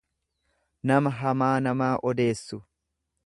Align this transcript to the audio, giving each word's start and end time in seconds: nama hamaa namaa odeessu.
nama 0.91 1.11
hamaa 1.17 1.53
namaa 1.67 1.93
odeessu. 2.13 2.61